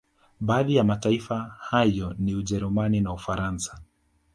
[0.39, 3.81] Baadhi ya mataifa hayo ni Ujerumani na Ufaransa